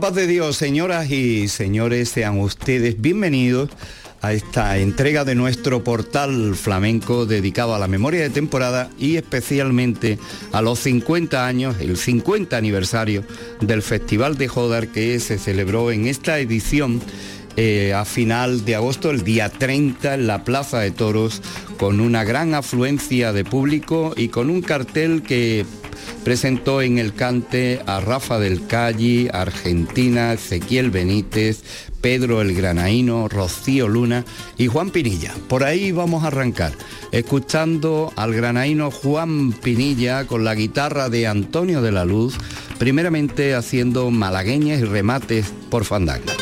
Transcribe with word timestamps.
paz 0.00 0.14
de 0.14 0.26
Dios, 0.26 0.56
señoras 0.56 1.10
y 1.10 1.46
señores, 1.48 2.08
sean 2.08 2.40
ustedes 2.40 2.98
bienvenidos 3.02 3.68
a 4.22 4.32
esta 4.32 4.78
entrega 4.78 5.26
de 5.26 5.34
nuestro 5.34 5.84
portal 5.84 6.54
flamenco 6.54 7.26
dedicado 7.26 7.74
a 7.74 7.78
la 7.78 7.86
memoria 7.86 8.22
de 8.22 8.30
temporada 8.30 8.88
y 8.98 9.16
especialmente 9.16 10.18
a 10.52 10.62
los 10.62 10.78
50 10.78 11.46
años, 11.46 11.76
el 11.80 11.98
50 11.98 12.56
aniversario 12.56 13.24
del 13.60 13.82
Festival 13.82 14.38
de 14.38 14.48
Jodar 14.48 14.88
que 14.88 15.20
se 15.20 15.38
celebró 15.38 15.90
en 15.90 16.06
esta 16.06 16.38
edición 16.38 17.02
eh, 17.56 17.92
a 17.92 18.06
final 18.06 18.64
de 18.64 18.76
agosto, 18.76 19.10
el 19.10 19.22
día 19.22 19.50
30, 19.50 20.14
en 20.14 20.26
la 20.26 20.44
Plaza 20.44 20.78
de 20.80 20.92
Toros, 20.92 21.42
con 21.76 22.00
una 22.00 22.24
gran 22.24 22.54
afluencia 22.54 23.34
de 23.34 23.44
público 23.44 24.14
y 24.16 24.28
con 24.28 24.48
un 24.48 24.62
cartel 24.62 25.22
que 25.22 25.66
presentó 26.24 26.82
en 26.82 26.98
el 26.98 27.14
cante 27.14 27.80
a 27.86 28.00
Rafa 28.00 28.38
del 28.38 28.66
Calle, 28.66 29.30
Argentina, 29.32 30.32
Ezequiel 30.32 30.90
Benítez, 30.90 31.62
Pedro 32.00 32.40
el 32.40 32.54
Granaíno, 32.54 33.28
Rocío 33.28 33.88
Luna 33.88 34.24
y 34.56 34.66
Juan 34.66 34.90
Pinilla. 34.90 35.34
Por 35.48 35.64
ahí 35.64 35.92
vamos 35.92 36.24
a 36.24 36.28
arrancar, 36.28 36.72
escuchando 37.12 38.12
al 38.16 38.32
granaíno 38.32 38.90
Juan 38.90 39.52
Pinilla 39.52 40.26
con 40.26 40.44
la 40.44 40.54
guitarra 40.54 41.08
de 41.08 41.26
Antonio 41.26 41.82
de 41.82 41.92
la 41.92 42.04
Luz, 42.04 42.36
primeramente 42.78 43.54
haciendo 43.54 44.10
malagueñas 44.10 44.80
y 44.80 44.84
remates 44.84 45.52
por 45.68 45.84
fandanga. 45.84 46.32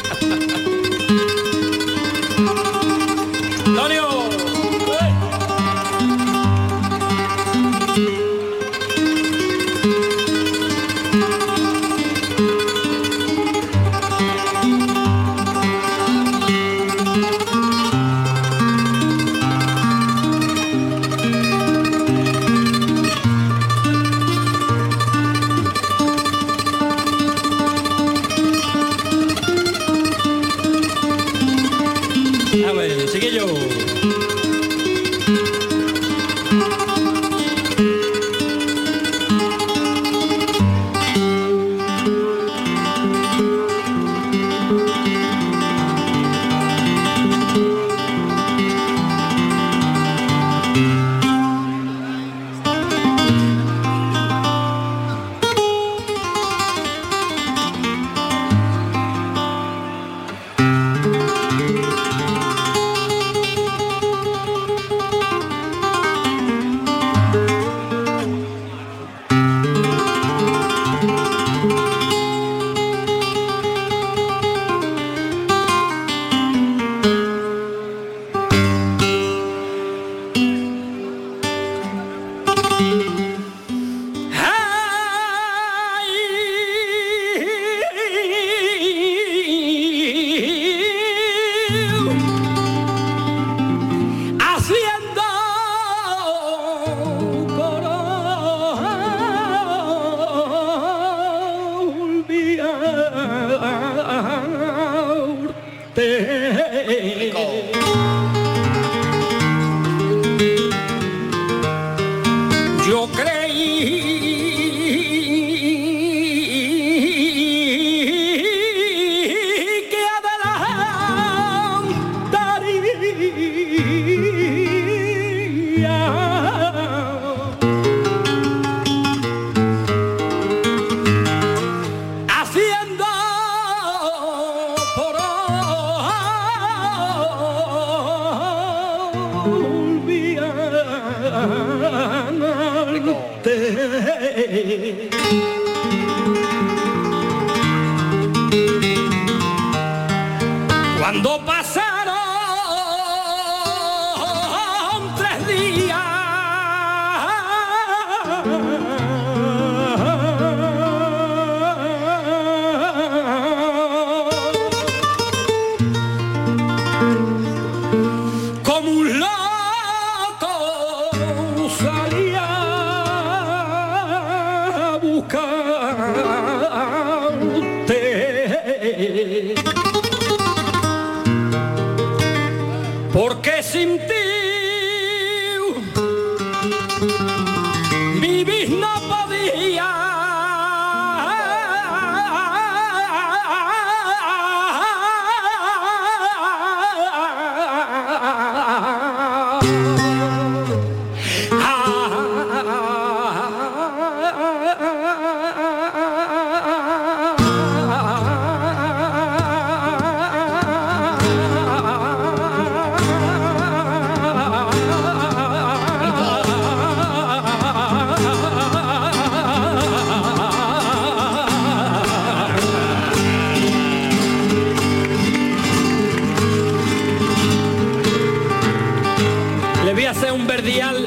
Hacer 230.08 230.32
un 230.32 230.46
verdial, 230.46 231.06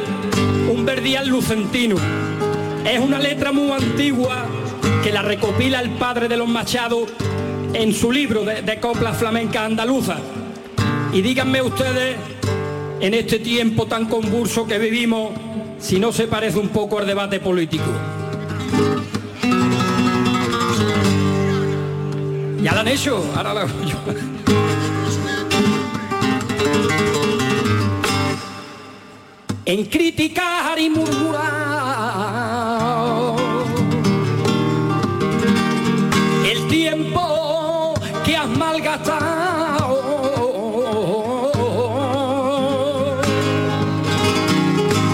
un 0.71 0.85
verdial 0.85 1.27
lucentino. 1.27 1.95
Es 2.85 2.99
una 2.99 3.17
letra 3.17 3.51
muy 3.51 3.71
antigua 3.71 4.45
que 5.03 5.11
la 5.11 5.21
recopila 5.21 5.81
el 5.81 5.89
padre 5.91 6.27
de 6.27 6.37
los 6.37 6.47
Machados 6.47 7.09
en 7.73 7.93
su 7.93 8.11
libro 8.11 8.43
de, 8.45 8.79
coplas 8.79 9.17
flamencas 9.17 9.63
andaluzas. 9.63 10.19
Y 11.13 11.21
díganme 11.21 11.61
ustedes, 11.61 12.15
en 12.99 13.13
este 13.13 13.39
tiempo 13.39 13.87
tan 13.87 14.05
convulso 14.05 14.67
que 14.67 14.77
vivimos, 14.77 15.31
si 15.79 15.99
no 15.99 16.11
se 16.11 16.27
parece 16.27 16.59
un 16.59 16.69
poco 16.69 16.99
al 16.99 17.07
debate 17.07 17.39
político. 17.39 17.91
Ya 22.61 22.73
la 22.73 22.81
han 22.81 22.87
hecho, 22.87 23.23
ahora 23.35 23.65
yo. 23.85 24.40
En 29.71 29.85
criticar 29.85 30.77
y 30.77 30.89
murmurar 30.89 31.45
el 36.45 36.67
tiempo 36.67 37.93
que 38.25 38.35
has 38.35 38.49
malgastado. 38.49 40.01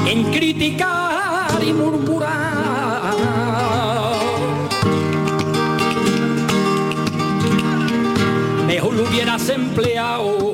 En 0.08 0.24
criticar 0.32 1.64
y 1.64 1.74
murmurar. 1.74 3.14
Mejor 8.66 8.94
lo 8.96 9.04
hubieras 9.04 9.50
empleado 9.50 10.47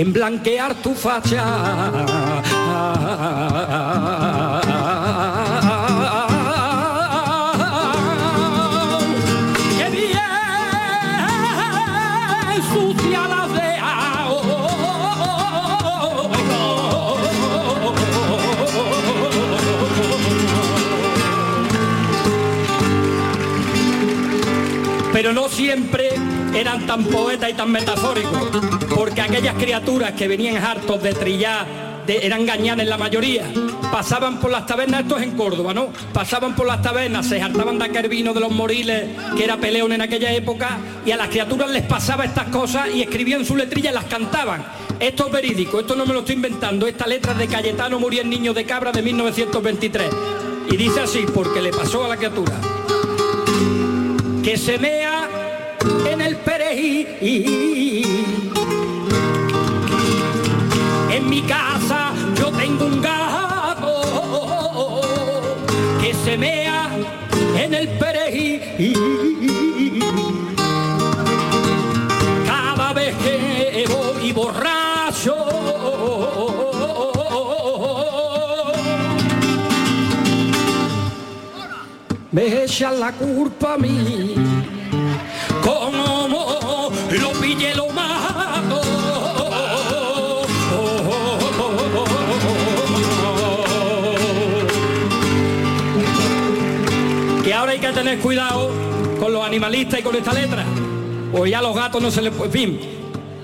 en 0.00 0.14
blanquear 0.14 0.74
tu 0.76 0.94
facha 0.94 1.44
Pero 25.12 25.34
no 25.34 25.50
siempre 25.50 26.09
eran 26.54 26.86
tan 26.86 27.04
poetas 27.04 27.50
y 27.50 27.54
tan 27.54 27.70
metafóricos, 27.70 28.48
porque 28.94 29.20
aquellas 29.20 29.54
criaturas 29.54 30.12
que 30.12 30.28
venían 30.28 30.56
hartos 30.62 31.02
de 31.02 31.14
trillar, 31.14 31.66
de- 32.06 32.26
eran 32.26 32.44
gañanes 32.46 32.86
la 32.88 32.98
mayoría, 32.98 33.44
pasaban 33.92 34.38
por 34.40 34.50
las 34.50 34.66
tabernas, 34.66 35.02
esto 35.02 35.16
es 35.16 35.22
en 35.24 35.32
Córdoba, 35.36 35.72
¿no? 35.74 35.88
Pasaban 36.12 36.54
por 36.56 36.66
las 36.66 36.82
tabernas, 36.82 37.26
se 37.26 37.40
hartaban 37.40 37.78
de 37.78 37.84
aquel 37.84 38.08
vino 38.08 38.32
de 38.34 38.40
los 38.40 38.50
moriles, 38.50 39.04
que 39.36 39.44
era 39.44 39.56
peleón 39.58 39.92
en 39.92 40.02
aquella 40.02 40.32
época, 40.32 40.78
y 41.06 41.10
a 41.12 41.16
las 41.16 41.28
criaturas 41.28 41.70
les 41.70 41.82
pasaba 41.82 42.24
estas 42.24 42.48
cosas 42.48 42.88
y 42.94 43.02
escribían 43.02 43.44
su 43.44 43.54
letrilla 43.56 43.90
y 43.90 43.94
las 43.94 44.04
cantaban. 44.04 44.64
Esto 44.98 45.26
es 45.26 45.32
verídico, 45.32 45.80
esto 45.80 45.94
no 45.96 46.04
me 46.04 46.12
lo 46.12 46.20
estoy 46.20 46.34
inventando, 46.34 46.86
esta 46.86 47.06
letra 47.06 47.32
de 47.34 47.46
Cayetano 47.46 47.98
Muriel 47.98 48.28
Niño 48.28 48.52
de 48.52 48.64
Cabra 48.64 48.92
de 48.92 49.02
1923. 49.02 50.08
Y 50.70 50.76
dice 50.76 51.00
así, 51.00 51.24
porque 51.32 51.62
le 51.62 51.70
pasó 51.70 52.04
a 52.04 52.08
la 52.08 52.16
criatura 52.16 52.52
que 54.42 54.56
se 54.56 54.78
mea 54.78 55.09
en 56.06 56.20
el 56.20 56.36
perejil. 56.36 58.06
En 61.10 61.28
mi 61.28 61.42
casa 61.42 62.12
yo 62.34 62.50
tengo 62.52 62.86
un 62.86 63.00
gato 63.02 65.00
que 66.00 66.14
se 66.24 66.36
mea 66.36 66.90
en 67.56 67.74
el 67.74 67.88
perejil. 67.88 68.60
Cada 72.46 72.92
vez 72.92 73.14
que 73.16 73.84
voy 73.88 74.32
borracho. 74.32 75.60
me 82.32 82.62
echan 82.64 83.00
la 83.00 83.12
culpa 83.12 83.74
a 83.74 83.78
mí. 83.78 84.39
Tener 97.94 98.18
cuidado 98.20 98.70
con 99.18 99.32
los 99.32 99.44
animalistas 99.44 100.00
y 100.00 100.02
con 100.02 100.14
esta 100.14 100.32
letra. 100.32 100.64
Pues 101.32 101.50
ya 101.50 101.60
los 101.60 101.74
gatos 101.74 102.00
no 102.00 102.10
se 102.10 102.22
les... 102.22 102.32
En 102.40 102.50
fin, 102.50 102.80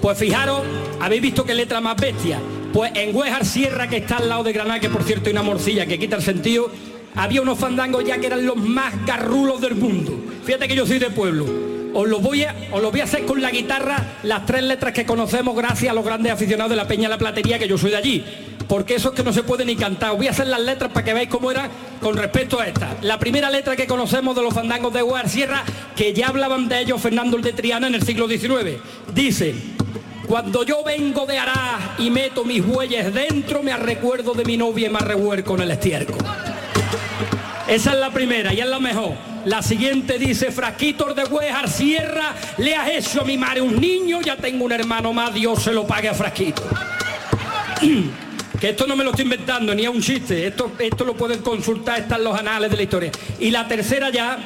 pues 0.00 0.16
fijaros, 0.16 0.62
habéis 0.98 1.20
visto 1.20 1.44
qué 1.44 1.52
letra 1.52 1.80
más 1.80 1.96
bestia. 1.96 2.38
Pues 2.72 2.92
en 2.94 3.14
Huejar 3.14 3.44
Sierra, 3.44 3.86
que 3.88 3.98
está 3.98 4.16
al 4.16 4.28
lado 4.28 4.44
de 4.44 4.52
Granada, 4.52 4.80
que 4.80 4.88
por 4.88 5.02
cierto 5.02 5.26
hay 5.26 5.32
una 5.32 5.42
morcilla 5.42 5.84
que 5.84 5.98
quita 5.98 6.16
el 6.16 6.22
sentido, 6.22 6.70
había 7.16 7.42
unos 7.42 7.58
fandangos 7.58 8.04
ya 8.04 8.18
que 8.18 8.28
eran 8.28 8.46
los 8.46 8.56
más 8.56 8.94
garrulos 9.04 9.60
del 9.60 9.74
mundo. 9.74 10.16
Fíjate 10.44 10.68
que 10.68 10.76
yo 10.76 10.86
soy 10.86 11.00
de 11.00 11.10
pueblo. 11.10 11.44
Os 11.92 12.08
lo 12.08 12.20
voy 12.20 12.44
a, 12.44 12.54
os 12.72 12.80
lo 12.80 12.90
voy 12.90 13.00
a 13.00 13.04
hacer 13.04 13.26
con 13.26 13.42
la 13.42 13.50
guitarra, 13.50 14.18
las 14.22 14.46
tres 14.46 14.62
letras 14.62 14.94
que 14.94 15.04
conocemos 15.04 15.54
gracias 15.54 15.90
a 15.90 15.94
los 15.94 16.04
grandes 16.04 16.32
aficionados 16.32 16.70
de 16.70 16.76
la 16.76 16.86
Peña 16.86 17.04
de 17.04 17.14
la 17.14 17.18
Platería, 17.18 17.58
que 17.58 17.68
yo 17.68 17.76
soy 17.76 17.90
de 17.90 17.96
allí. 17.96 18.24
Porque 18.68 18.96
eso 18.96 19.10
es 19.10 19.14
que 19.14 19.22
no 19.22 19.32
se 19.32 19.42
puede 19.42 19.64
ni 19.64 19.76
cantar. 19.76 20.16
Voy 20.16 20.26
a 20.26 20.30
hacer 20.30 20.48
las 20.48 20.60
letras 20.60 20.90
para 20.92 21.04
que 21.04 21.14
veáis 21.14 21.28
cómo 21.28 21.50
era 21.50 21.68
con 22.00 22.16
respecto 22.16 22.58
a 22.58 22.66
esta. 22.66 22.96
La 23.02 23.18
primera 23.18 23.50
letra 23.50 23.76
que 23.76 23.86
conocemos 23.86 24.34
de 24.34 24.42
los 24.42 24.52
fandangos 24.52 24.92
de 24.92 25.02
Huejar 25.02 25.28
Sierra, 25.28 25.64
que 25.94 26.12
ya 26.12 26.28
hablaban 26.28 26.68
de 26.68 26.80
ellos 26.80 27.00
Fernando 27.00 27.36
el 27.36 27.42
de 27.42 27.52
Triana 27.52 27.86
en 27.86 27.94
el 27.94 28.02
siglo 28.02 28.28
XIX. 28.28 28.80
Dice, 29.14 29.54
cuando 30.26 30.64
yo 30.64 30.82
vengo 30.82 31.26
de 31.26 31.38
Arás 31.38 31.80
y 31.98 32.10
meto 32.10 32.44
mis 32.44 32.64
bueyes 32.66 33.14
dentro, 33.14 33.62
me 33.62 33.76
recuerdo 33.76 34.34
de 34.34 34.44
mi 34.44 34.56
novia 34.56 34.88
y 34.88 34.90
me 34.90 34.98
revuelco 34.98 35.54
en 35.54 35.62
el 35.62 35.70
estiércol. 35.70 36.18
Esa 37.68 37.92
es 37.92 37.98
la 37.98 38.10
primera 38.10 38.52
y 38.52 38.60
es 38.60 38.66
la 38.66 38.80
mejor. 38.80 39.14
La 39.44 39.62
siguiente 39.62 40.18
dice, 40.18 40.50
frasquitos 40.50 41.14
de 41.14 41.24
Huejar 41.24 41.68
Sierra, 41.68 42.34
le 42.58 42.74
has 42.74 42.88
hecho 42.88 43.20
a 43.20 43.24
mi 43.24 43.38
madre 43.38 43.60
un 43.60 43.80
niño, 43.80 44.20
ya 44.20 44.36
tengo 44.36 44.64
un 44.64 44.72
hermano 44.72 45.12
más, 45.12 45.32
Dios 45.32 45.62
se 45.62 45.72
lo 45.72 45.86
pague 45.86 46.08
a 46.08 46.14
frasquito. 46.14 46.62
que 48.60 48.70
esto 48.70 48.86
no 48.86 48.96
me 48.96 49.04
lo 49.04 49.10
estoy 49.10 49.24
inventando, 49.24 49.74
ni 49.74 49.82
es 49.82 49.88
un 49.88 50.00
chiste, 50.00 50.46
esto, 50.46 50.72
esto 50.78 51.04
lo 51.04 51.14
pueden 51.14 51.40
consultar, 51.40 52.00
están 52.00 52.24
los 52.24 52.38
anales 52.38 52.70
de 52.70 52.76
la 52.76 52.82
historia. 52.82 53.10
Y 53.38 53.50
la 53.50 53.68
tercera 53.68 54.10
ya, 54.10 54.38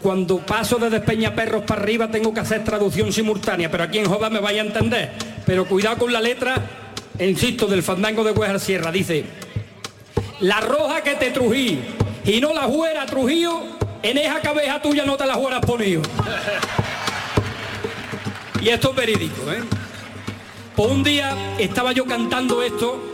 cuando 0.00 0.38
paso 0.38 0.76
desde 0.78 1.00
Peñaperros 1.00 1.62
para 1.62 1.82
arriba 1.82 2.10
tengo 2.10 2.32
que 2.32 2.40
hacer 2.40 2.64
traducción 2.64 3.12
simultánea, 3.12 3.70
pero 3.70 3.84
aquí 3.84 3.98
en 3.98 4.06
Joda 4.06 4.30
me 4.30 4.40
vaya 4.40 4.62
a 4.62 4.66
entender. 4.66 5.12
Pero 5.44 5.66
cuidado 5.66 5.98
con 5.98 6.12
la 6.12 6.20
letra, 6.20 6.54
insisto, 7.18 7.66
del 7.66 7.82
fandango 7.82 8.24
de 8.24 8.32
Huejar 8.32 8.58
Sierra, 8.58 8.90
dice, 8.90 9.24
la 10.40 10.60
roja 10.60 11.02
que 11.02 11.14
te 11.14 11.30
trují 11.30 11.78
y 12.24 12.40
no 12.40 12.54
la 12.54 12.62
juera 12.62 13.06
Trujillo, 13.06 13.62
en 14.02 14.18
esa 14.18 14.40
cabeza 14.40 14.80
tuya 14.80 15.04
no 15.04 15.16
te 15.16 15.26
la 15.26 15.34
jueras 15.34 15.60
ponido. 15.60 16.02
Y 18.60 18.68
esto 18.68 18.90
es 18.90 18.96
verídico, 18.96 19.52
¿eh? 19.52 19.60
Pues 20.76 20.90
un 20.90 21.02
día 21.02 21.36
estaba 21.58 21.92
yo 21.92 22.06
cantando 22.06 22.62
esto, 22.62 23.11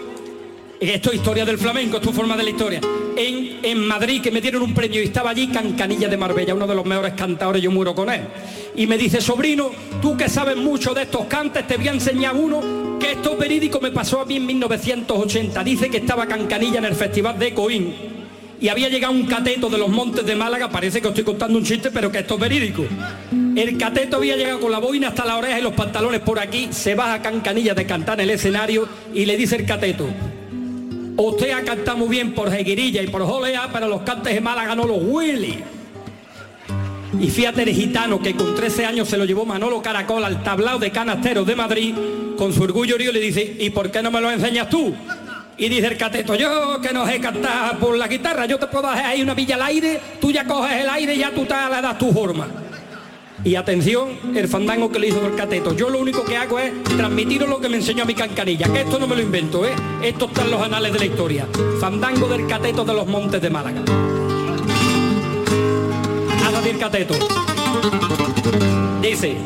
esto 0.81 1.11
es 1.11 1.17
historia 1.17 1.45
del 1.45 1.59
flamenco, 1.59 1.97
esto 1.97 2.11
es 2.11 2.17
forma 2.17 2.37
de 2.37 2.45
la 2.45 2.51
historia, 2.51 2.81
en, 3.17 3.59
en 3.63 3.87
Madrid, 3.87 4.23
que 4.23 4.31
me 4.31 4.41
dieron 4.41 4.63
un 4.63 4.75
premio 4.75 5.03
y 5.03 5.07
estaba 5.07 5.31
allí 5.31 5.49
Cancanilla 5.49 6.09
de 6.09 6.17
Marbella, 6.17 6.55
uno 6.55 6.67
de 6.67 6.75
los 6.75 6.87
mejores 6.87 7.15
cantadores, 7.15 7.63
yo 7.63 7.71
muero 7.71 7.95
con 7.95 8.11
él. 8.11 8.21
Y 8.77 8.87
me 8.87 8.97
dice, 8.97 9.21
sobrino, 9.21 9.71
tú 10.01 10.17
que 10.17 10.29
sabes 10.29 10.57
mucho 10.57 10.95
de 10.95 11.03
estos 11.03 11.27
cantes, 11.27 11.67
te 11.67 11.77
voy 11.77 11.89
a 11.89 11.93
enseñar 11.93 12.37
uno, 12.37 12.99
que 13.01 13.13
esto 13.13 13.33
es 13.33 13.39
verídico, 13.39 13.81
me 13.81 13.91
pasó 13.91 14.21
a 14.21 14.25
mí 14.25 14.37
en 14.37 14.47
1980. 14.47 15.65
Dice 15.65 15.91
que 15.91 15.99
estaba 15.99 16.27
Cancanilla 16.27 16.79
en 16.79 16.85
el 16.85 16.95
Festival 16.95 17.39
de 17.39 17.55
Coín 17.55 17.95
y 18.61 18.69
había 18.69 18.89
llegado 18.89 19.13
un 19.13 19.27
cateto 19.27 19.69
de 19.69 19.79
los 19.79 19.89
montes 19.89 20.27
de 20.27 20.35
Málaga, 20.35 20.69
parece 20.69 21.01
que 21.01 21.09
estoy 21.09 21.25
contando 21.25 21.59
un 21.59 21.65
chiste, 21.65 21.91
pero 21.91 22.11
que 22.11 22.19
esto 22.19 22.35
es 22.35 22.41
verídico. 22.41 22.85
El 23.57 23.77
cateto 23.79 24.17
había 24.17 24.37
llegado 24.37 24.61
con 24.61 24.73
la 24.73 24.79
boina 24.79 25.09
hasta 25.09 25.25
la 25.25 25.37
oreja 25.37 25.59
y 25.59 25.63
los 25.63 25.75
pantalones 25.75 26.21
por 26.21 26.39
aquí, 26.39 26.69
se 26.71 26.95
baja 26.95 27.23
Cancanilla 27.23 27.75
de 27.75 27.87
cantar 27.87 28.21
en 28.21 28.29
el 28.29 28.35
escenario 28.35 28.89
y 29.15 29.27
le 29.27 29.37
dice 29.37 29.57
el 29.57 29.67
cateto, 29.67 30.09
usted 31.27 31.51
ha 31.51 31.63
cantado 31.63 31.99
muy 31.99 32.09
bien 32.09 32.33
por 32.33 32.51
Jeguirilla 32.51 33.03
y 33.03 33.09
por 33.09 33.25
Jolea, 33.25 33.69
pero 33.73 33.89
los 33.89 34.03
cantes 34.03 34.35
de 34.35 34.41
Málaga 34.41 34.75
no 34.75 34.87
los 34.87 34.99
Willy. 35.01 35.63
Y 37.21 37.31
fíjate 37.31 37.63
el 37.63 37.71
gitano 37.71 38.21
que 38.21 38.35
con 38.35 38.55
13 38.55 38.87
años 38.87 39.09
se 39.09 39.17
lo 39.17 39.25
llevó 39.25 39.45
Manolo 39.45 39.83
Caracol 39.83 40.25
al 40.25 40.43
tablao 40.43 40.79
de 40.79 40.91
canasteros 40.91 41.47
de 41.47 41.57
Madrid, 41.57 41.95
con 42.37 42.53
su 42.53 42.63
orgullo 42.63 42.97
río 42.97 43.11
le 43.11 43.21
dice, 43.21 43.57
¿y 43.59 43.71
por 43.71 43.91
qué 43.91 44.03
no 44.03 44.11
me 44.11 44.21
lo 44.21 44.31
enseñas 44.31 44.69
tú? 44.69 44.95
Y 45.57 45.69
dice 45.69 45.89
el 45.89 45.97
cateto, 45.97 46.37
yo 46.37 46.81
que 46.81 46.93
no 46.93 47.05
sé 47.07 47.19
cantar 47.19 47.79
por 47.79 47.97
la 47.97 48.07
guitarra, 48.07 48.47
yo 48.47 48.59
te 48.59 48.69
puedo 48.69 48.87
hacer 48.87 49.07
ahí 49.07 49.23
una 49.23 49.35
villa 49.35 49.57
al 49.57 49.63
aire, 49.63 50.01
tú 50.21 50.31
ya 50.31 50.45
coges 50.45 50.83
el 50.83 50.89
aire 50.89 51.15
y 51.15 51.19
ya 51.19 51.31
tú 51.31 51.45
te 51.45 51.55
le 51.55 51.83
das 51.83 51.99
tu 51.99 52.13
forma. 52.13 52.47
Y 53.49 53.57
atención, 53.57 54.11
el 54.35 54.47
fandango 54.47 54.93
que 54.93 54.99
le 54.99 55.09
hizo 55.09 55.27
el 55.27 55.35
cateto. 55.35 55.73
Yo 55.73 55.89
lo 55.89 55.99
único 55.99 56.23
que 56.23 56.37
hago 56.37 56.59
es 56.59 56.71
transmitir 56.85 57.41
lo 57.49 57.59
que 57.59 57.71
me 57.71 57.79
enseñó 57.79 58.03
a 58.03 58.07
mi 58.07 58.13
cancanilla, 58.13 58.71
que 58.71 58.83
esto 58.83 58.99
no 58.99 59.07
me 59.07 59.17
lo 59.17 59.23
invento, 59.23 59.65
¿eh? 59.65 59.71
Esto 60.03 60.27
está 60.27 60.43
en 60.43 60.51
los 60.51 60.61
anales 60.61 60.93
de 60.93 60.99
la 60.99 61.07
historia. 61.07 61.49
Fandango 61.81 62.29
del 62.29 62.47
cateto 62.47 62.85
de 62.85 62.93
los 62.93 63.07
montes 63.07 63.41
de 63.41 63.49
Málaga. 63.49 63.83
A 66.45 66.69
el 66.69 66.79
cateto. 66.79 67.15
Dice, 69.01 69.39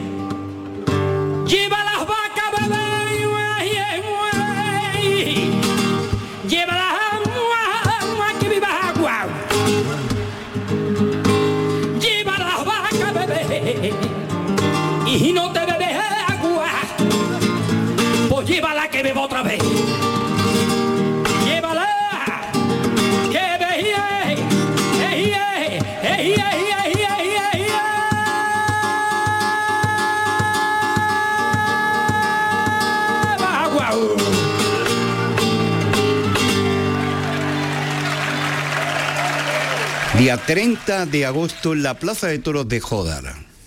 Día 40.22 40.36
30 40.36 41.06
de 41.06 41.26
agosto 41.26 41.72
en 41.72 41.82
la 41.82 41.94
Plaza 41.94 42.28
de 42.28 42.38
Toros 42.38 42.68
de 42.68 42.78
Jodar. 42.78 43.24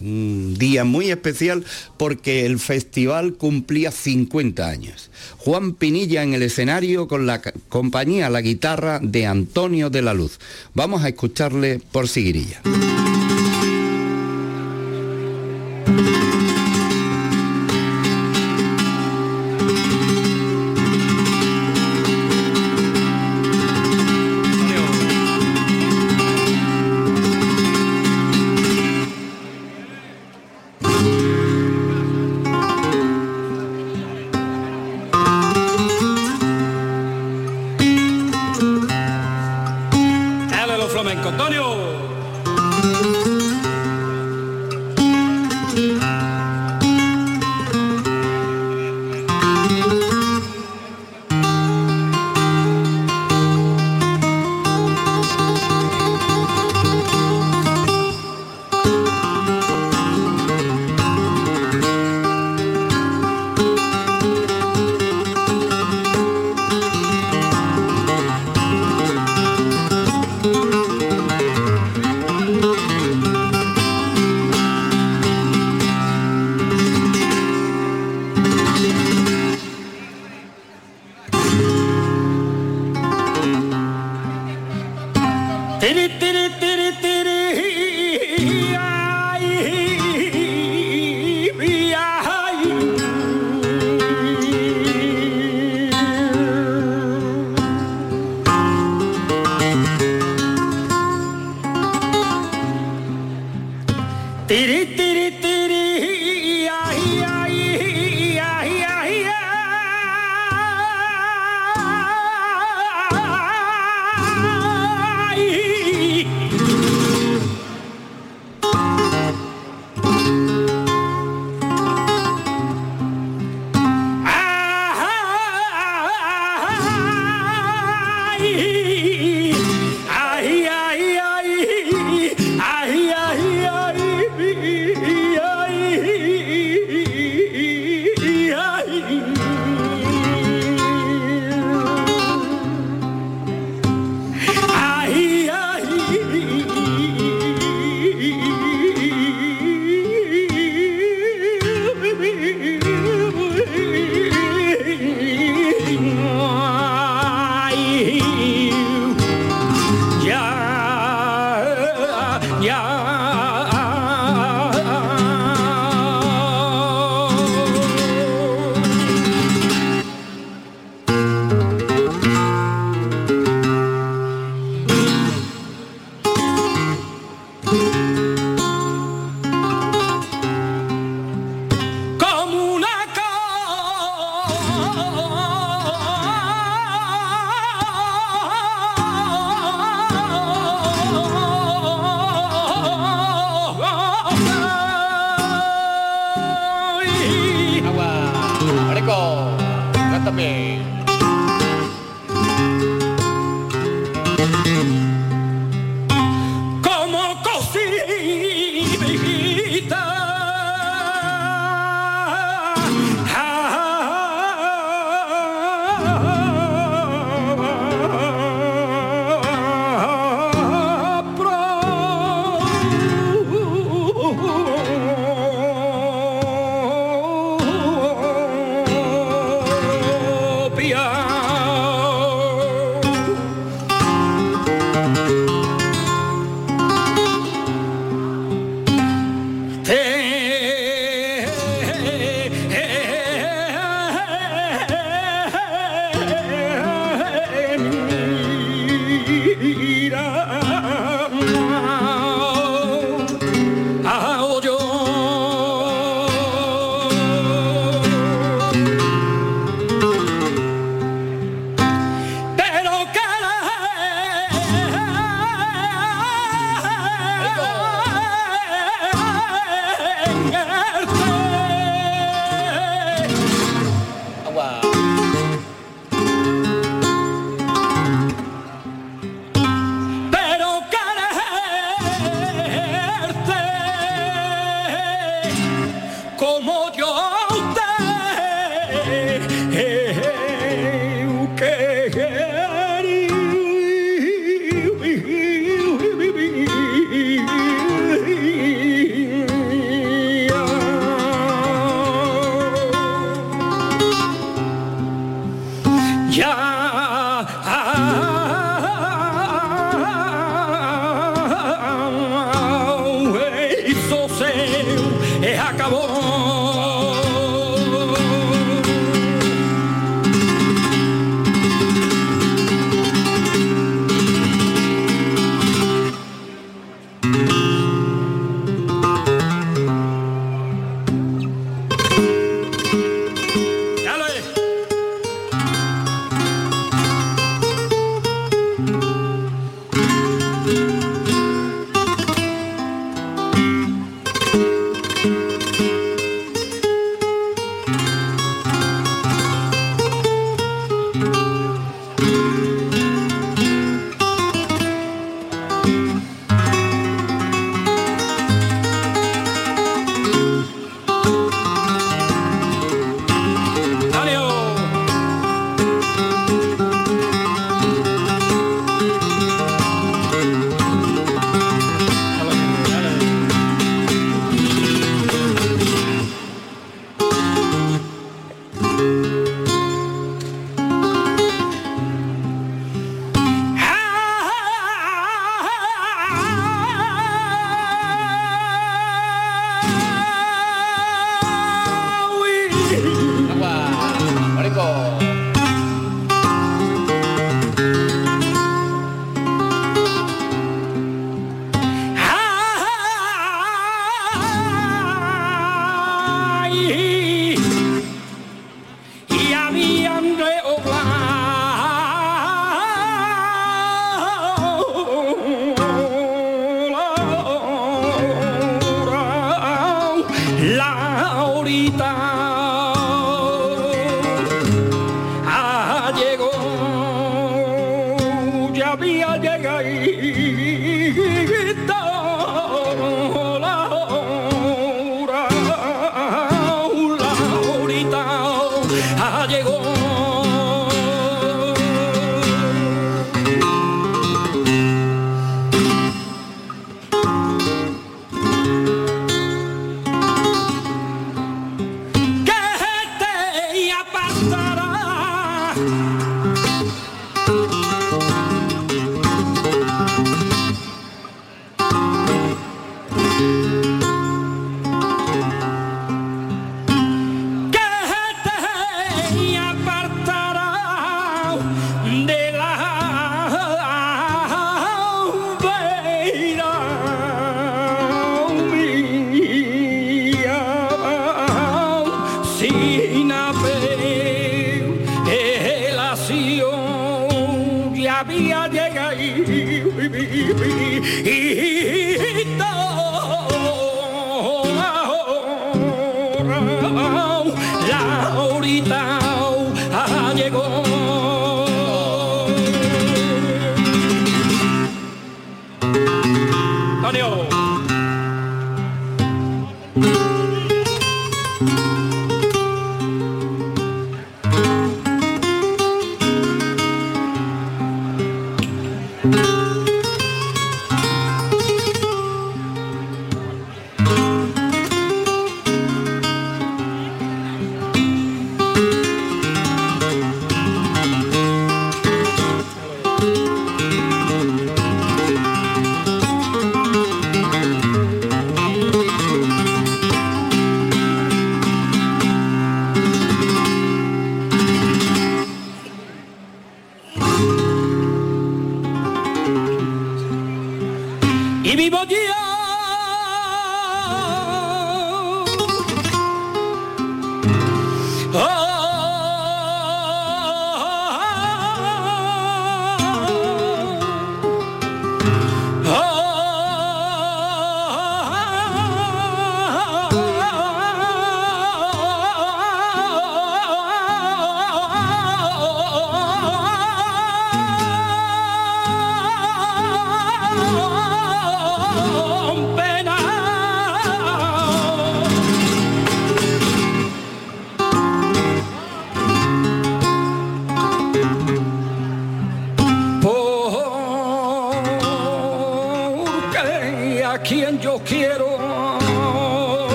Un 0.00 0.54
día 0.56 0.82
muy 0.84 1.10
especial 1.10 1.62
porque 1.98 2.46
el 2.46 2.58
festival 2.58 3.34
cumplía 3.34 3.90
50 3.90 4.66
años. 4.66 5.10
Juan 5.36 5.74
Pinilla 5.74 6.22
en 6.22 6.32
el 6.32 6.42
escenario 6.42 7.06
con 7.06 7.26
la 7.26 7.42
compañía, 7.68 8.30
la 8.30 8.40
guitarra 8.40 8.98
de 9.02 9.26
Antonio 9.26 9.90
de 9.90 10.00
la 10.00 10.14
Luz. 10.14 10.40
Vamos 10.72 11.04
a 11.04 11.08
escucharle 11.08 11.82
por 11.92 12.08
Siguirilla. 12.08 12.62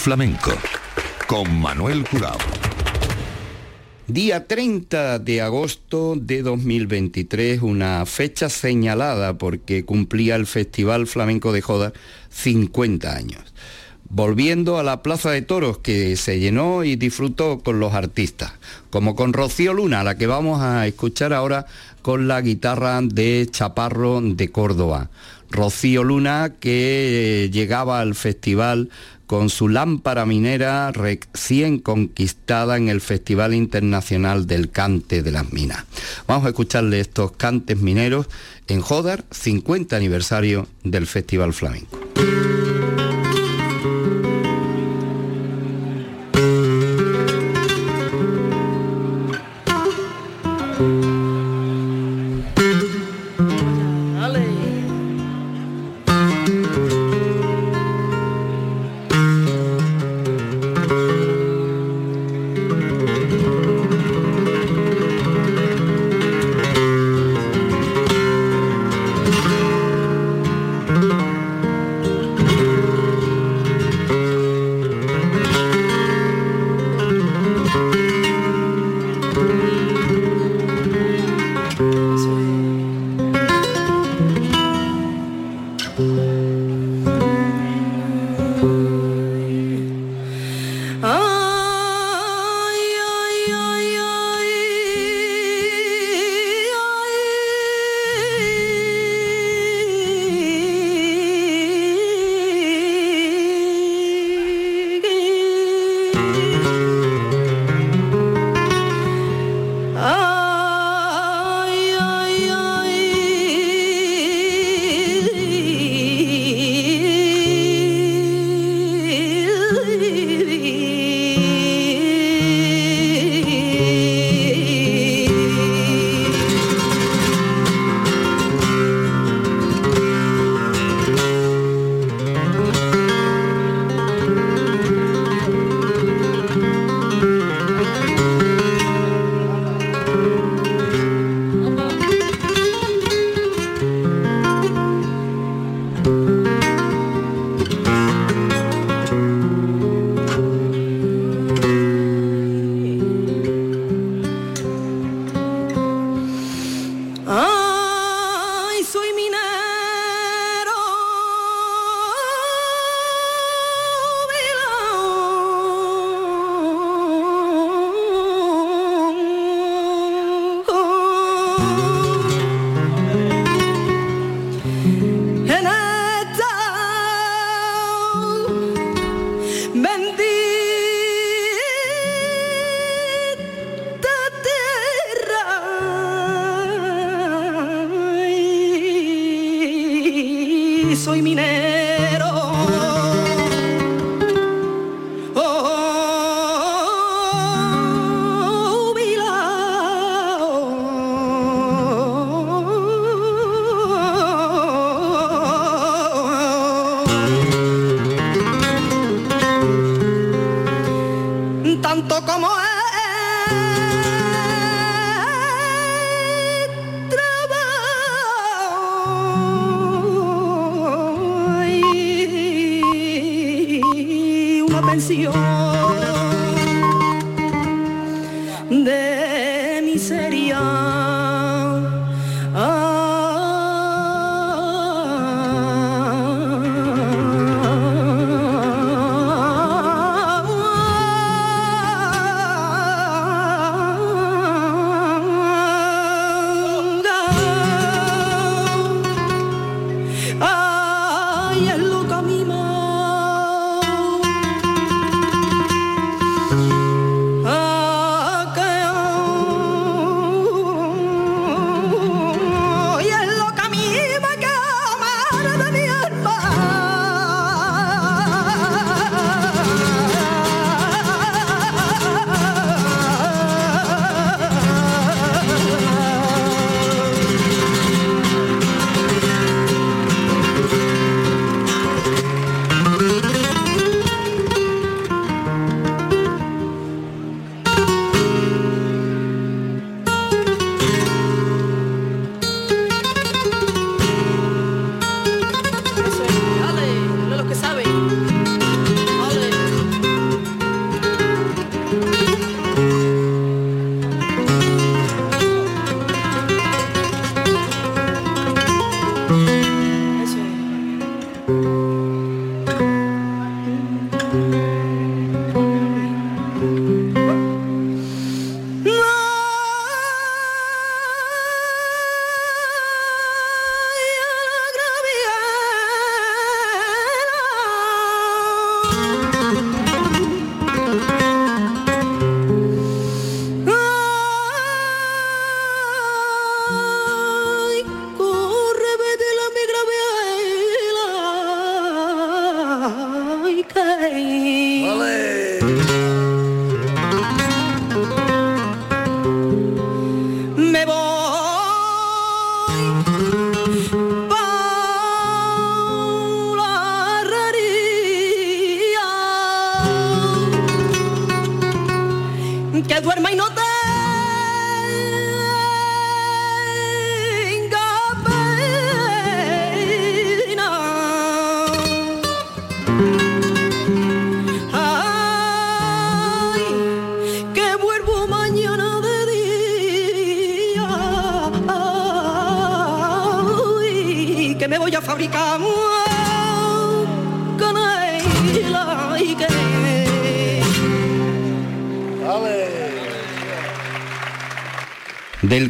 Flamenco 0.00 0.52
con 1.26 1.60
Manuel 1.60 2.06
Curao. 2.08 2.38
Día 4.06 4.46
30 4.46 5.18
de 5.18 5.42
agosto 5.42 6.14
de 6.16 6.40
2023, 6.40 7.60
una 7.60 8.06
fecha 8.06 8.48
señalada 8.48 9.36
porque 9.36 9.84
cumplía 9.84 10.36
el 10.36 10.46
Festival 10.46 11.06
Flamenco 11.06 11.52
de 11.52 11.60
Joda 11.60 11.92
50 12.30 13.14
años. 13.14 13.42
Volviendo 14.08 14.78
a 14.78 14.82
la 14.82 15.02
Plaza 15.02 15.32
de 15.32 15.42
Toros 15.42 15.78
que 15.78 16.16
se 16.16 16.40
llenó 16.40 16.82
y 16.82 16.96
disfrutó 16.96 17.60
con 17.60 17.78
los 17.78 17.92
artistas, 17.92 18.54
como 18.88 19.14
con 19.14 19.34
Rocío 19.34 19.74
Luna, 19.74 20.02
la 20.02 20.16
que 20.16 20.26
vamos 20.26 20.62
a 20.62 20.86
escuchar 20.86 21.34
ahora 21.34 21.66
con 22.00 22.26
la 22.26 22.40
guitarra 22.40 22.98
de 23.02 23.46
Chaparro 23.50 24.22
de 24.22 24.50
Córdoba. 24.50 25.10
Rocío 25.50 26.04
Luna 26.04 26.54
que 26.60 27.50
llegaba 27.52 28.00
al 28.00 28.14
festival 28.14 28.90
con 29.30 29.48
su 29.48 29.68
lámpara 29.68 30.26
minera 30.26 30.90
recién 30.90 31.78
conquistada 31.78 32.76
en 32.76 32.88
el 32.88 33.00
Festival 33.00 33.54
Internacional 33.54 34.48
del 34.48 34.70
Cante 34.70 35.22
de 35.22 35.30
las 35.30 35.52
Minas. 35.52 35.84
Vamos 36.26 36.46
a 36.46 36.48
escucharle 36.48 36.98
estos 36.98 37.32
cantes 37.32 37.78
mineros 37.78 38.26
en 38.66 38.80
Jodar, 38.80 39.24
50 39.30 39.94
aniversario 39.94 40.66
del 40.82 41.06
Festival 41.06 41.52
Flamenco. 41.52 42.09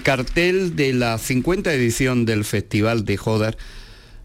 Cartel 0.03 0.77
de 0.77 0.93
la 0.93 1.19
50 1.19 1.73
edición 1.73 2.25
del 2.25 2.45
Festival 2.45 3.05
de 3.05 3.17
Jodar, 3.17 3.57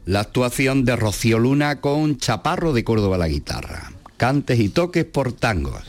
la 0.06 0.22
actuación 0.22 0.86
de 0.86 0.96
Rocío 0.96 1.40
Luna 1.40 1.82
con 1.82 2.18
Chaparro 2.18 2.74
de 2.74 2.84
Córdoba 2.84 3.18
la 3.18 3.28
guitarra. 3.28 3.92
Cantes 4.18 4.60
y 4.60 4.70
toques 4.70 5.06
por 5.06 5.34
tangos. 5.34 5.84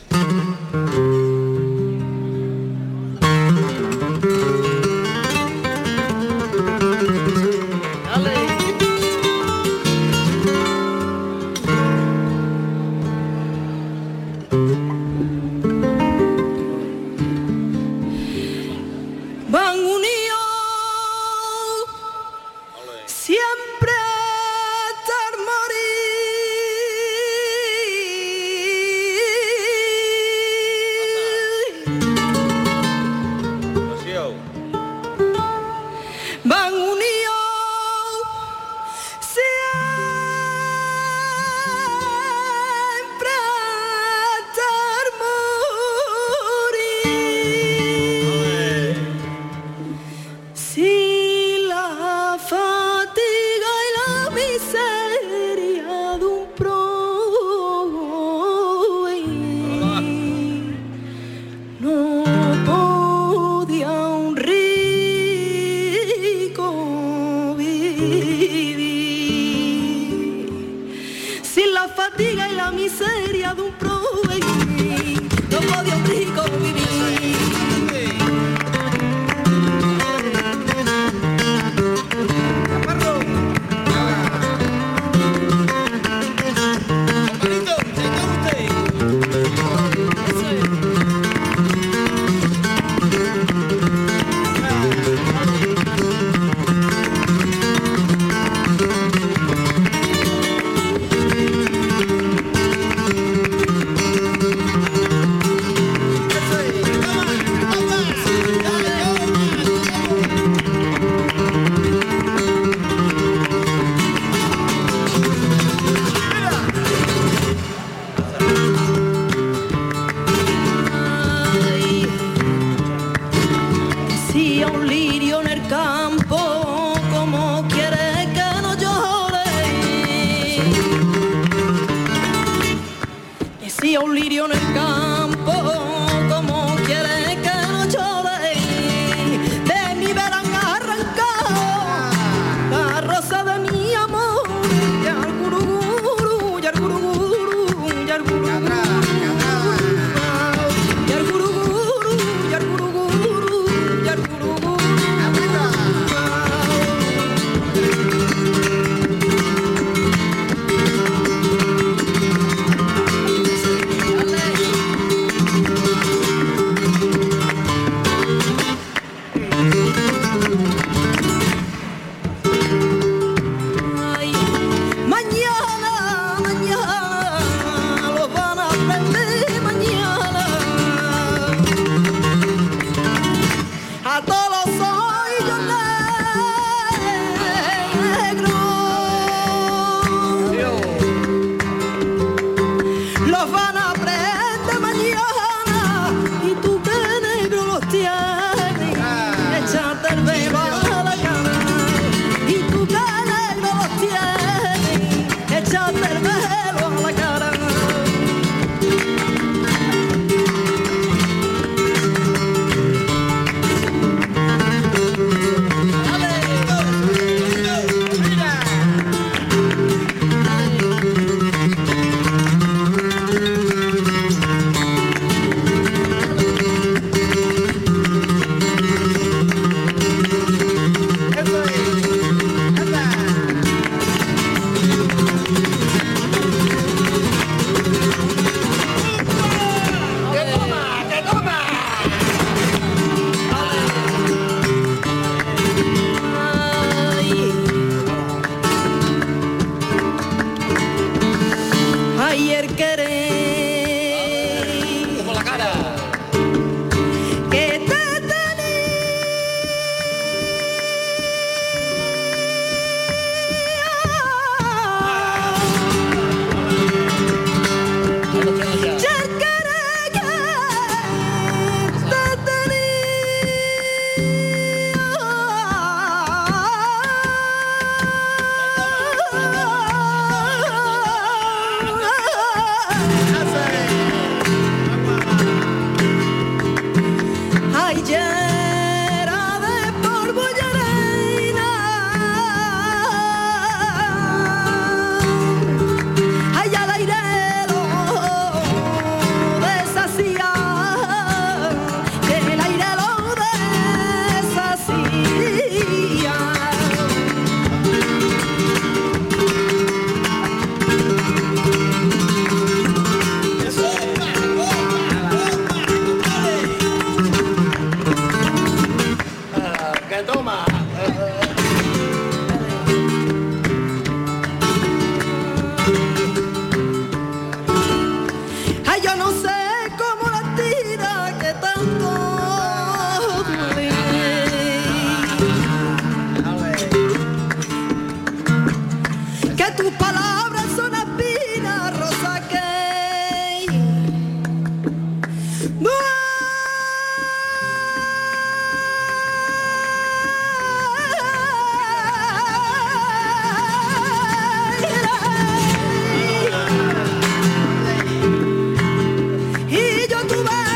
Y 360.37 360.43
yo 360.43 360.66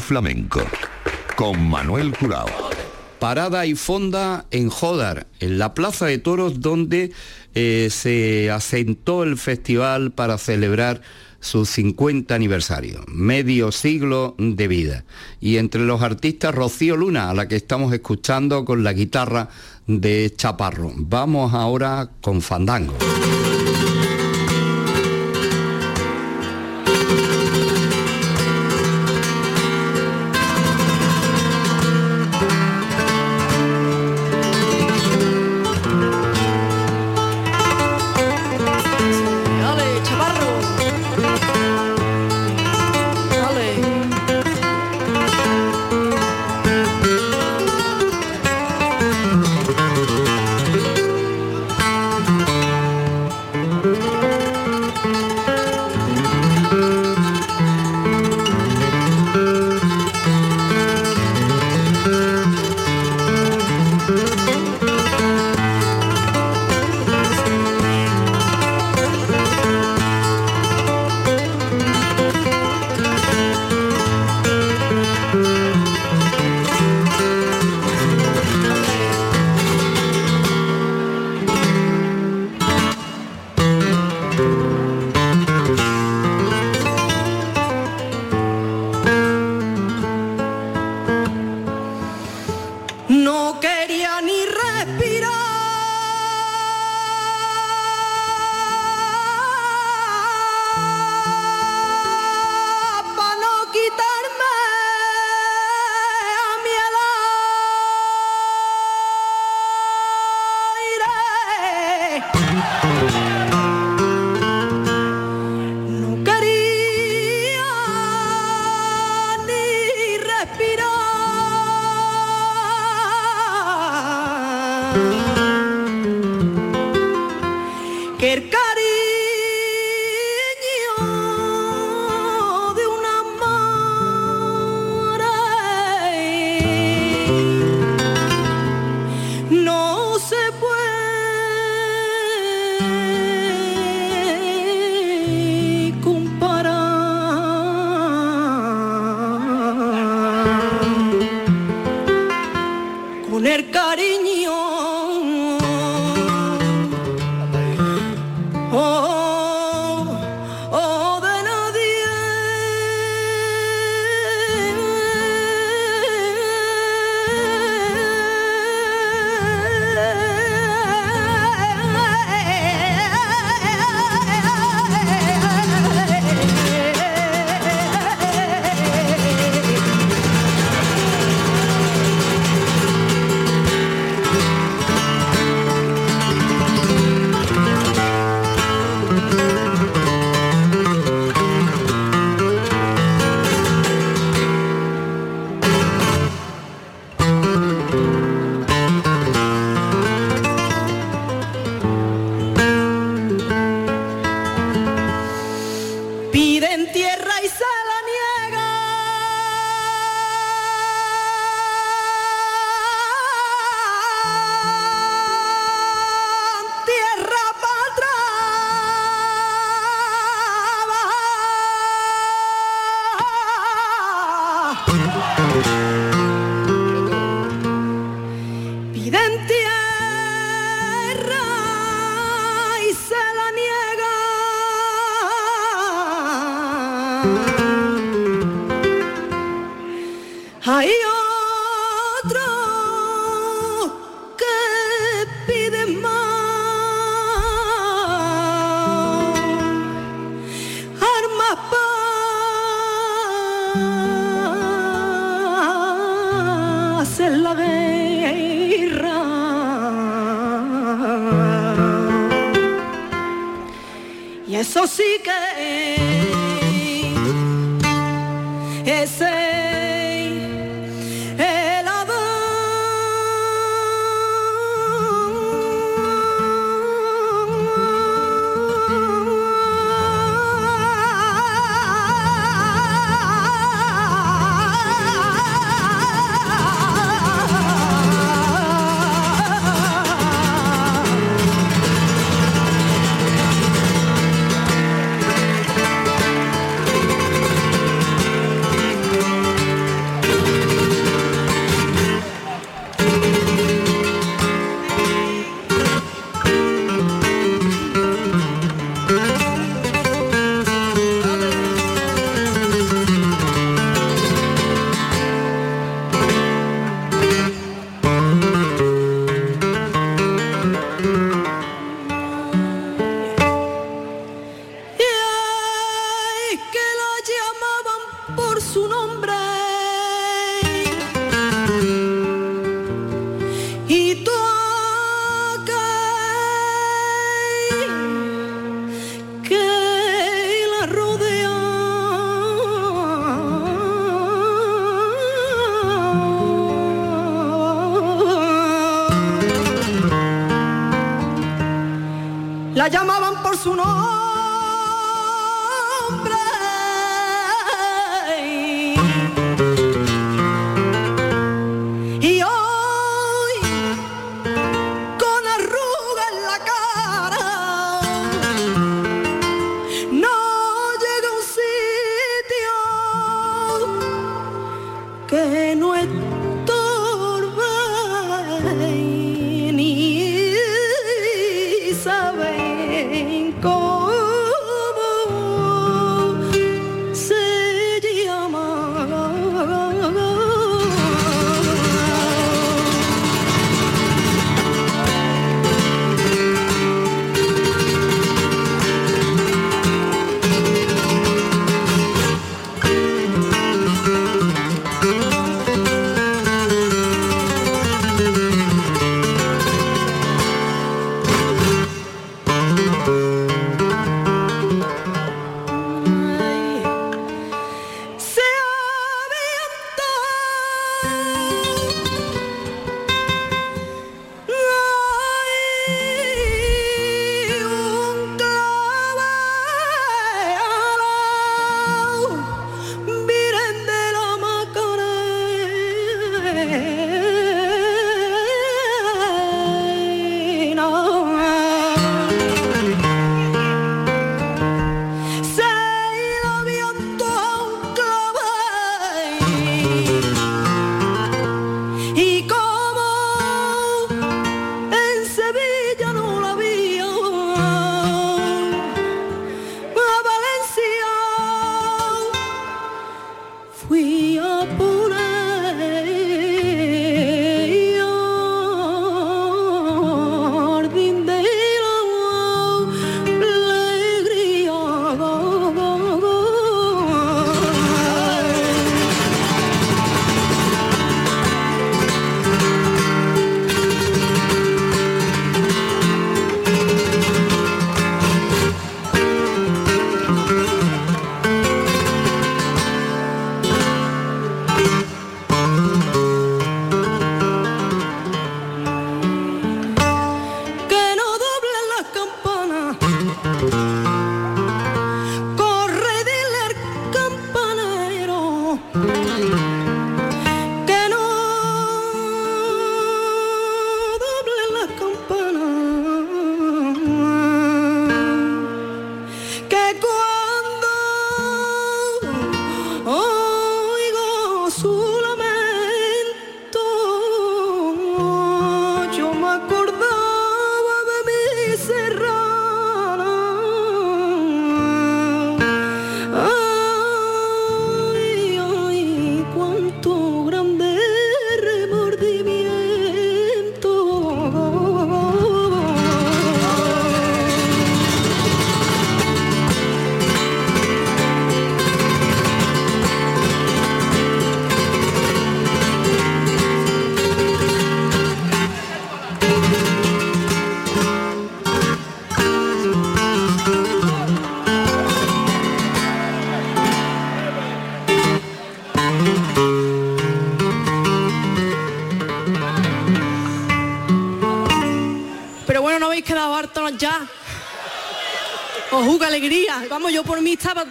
Flamenco 0.00 0.62
con 1.36 1.68
Manuel 1.68 2.16
Curao. 2.16 2.46
Parada 3.18 3.66
y 3.66 3.74
fonda 3.74 4.46
en 4.50 4.70
Jodar, 4.70 5.26
en 5.40 5.58
la 5.58 5.74
Plaza 5.74 6.06
de 6.06 6.16
Toros 6.16 6.60
donde 6.60 7.12
eh, 7.54 7.88
se 7.90 8.50
asentó 8.50 9.24
el 9.24 9.36
festival 9.36 10.10
para 10.10 10.38
celebrar 10.38 11.02
su 11.40 11.66
50 11.66 12.34
aniversario, 12.34 13.04
medio 13.08 13.72
siglo 13.72 14.34
de 14.38 14.68
vida. 14.68 15.04
Y 15.40 15.58
entre 15.58 15.82
los 15.82 16.00
artistas 16.00 16.54
Rocío 16.54 16.96
Luna, 16.96 17.28
a 17.28 17.34
la 17.34 17.46
que 17.46 17.56
estamos 17.56 17.92
escuchando 17.92 18.64
con 18.64 18.84
la 18.84 18.94
guitarra 18.94 19.50
de 19.86 20.32
Chaparro. 20.34 20.92
Vamos 20.96 21.52
ahora 21.52 22.08
con 22.22 22.40
Fandango. 22.40 22.94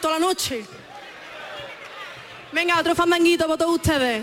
Toda 0.03 0.19
la 0.19 0.25
noche. 0.25 0.65
Venga, 2.51 2.77
otro 2.77 2.93
fandanguito 2.93 3.45
para 3.45 3.57
todos 3.57 3.75
ustedes. 3.75 4.21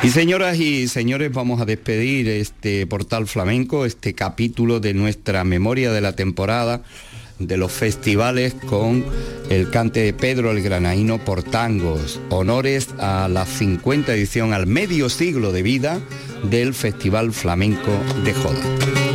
Y 0.00 0.10
señoras 0.10 0.58
y 0.58 0.86
señores, 0.86 1.32
vamos 1.32 1.60
a 1.60 1.64
despedir 1.64 2.28
este 2.28 2.86
portal 2.86 3.26
flamenco, 3.26 3.84
este 3.84 4.14
capítulo 4.14 4.78
de 4.78 4.94
nuestra 4.94 5.42
memoria 5.42 5.90
de 5.90 6.00
la 6.00 6.12
temporada 6.12 6.82
de 7.40 7.56
los 7.56 7.72
festivales 7.72 8.54
con 8.54 9.04
el 9.50 9.70
cante 9.70 10.00
de 10.00 10.12
Pedro 10.12 10.52
el 10.52 10.62
Granaíno 10.62 11.18
por 11.18 11.42
tangos, 11.42 12.20
honores 12.30 12.90
a 12.98 13.28
la 13.28 13.44
50 13.44 14.14
edición, 14.14 14.52
al 14.52 14.68
medio 14.68 15.08
siglo 15.08 15.50
de 15.50 15.62
vida 15.62 16.00
del 16.44 16.74
Festival 16.74 17.32
Flamenco 17.32 17.90
de 18.24 18.34
Joda. 18.34 19.07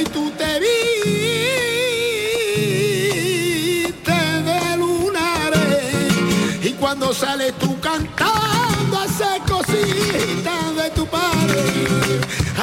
Ay, 0.00 0.06
tú 0.06 0.30
te 0.30 0.58
viste 3.84 4.12
de 4.48 4.76
lunares. 4.78 5.92
Y 6.62 6.72
cuando 6.72 7.12
sales 7.12 7.52
tú 7.58 7.78
cantando, 7.80 8.98
hace 8.98 9.42
cositas 9.46 10.74
de 10.74 10.90
tu 10.94 11.06
padre. 11.06 11.64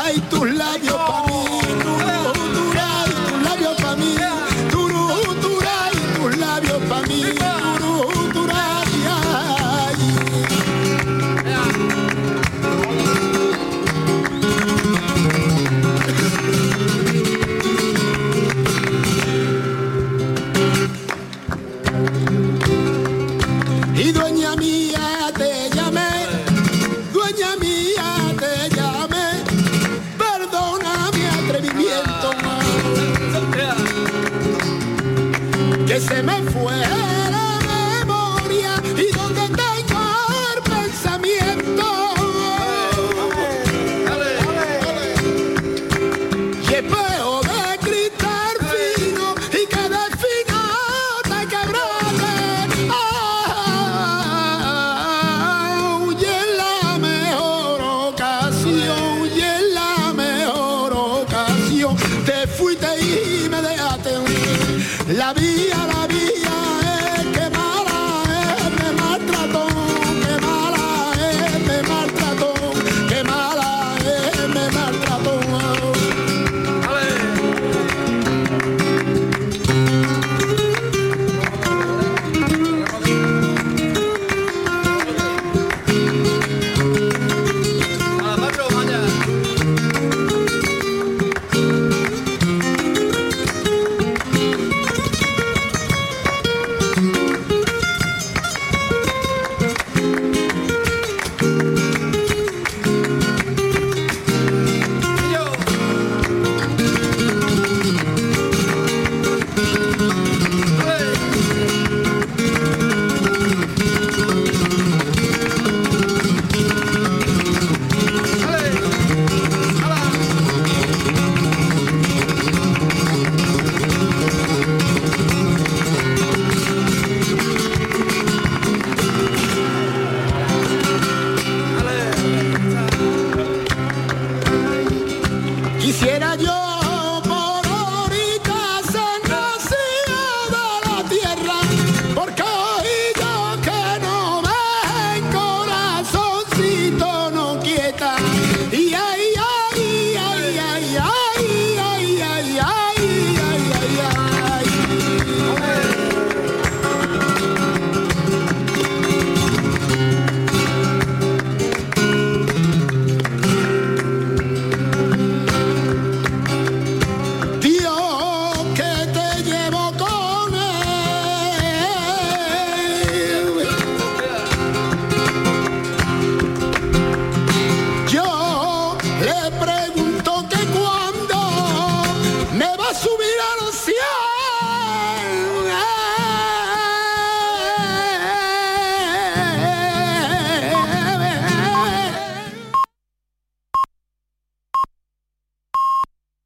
Ay, 0.03 0.19
tus 0.31 0.49
labios 0.49 0.95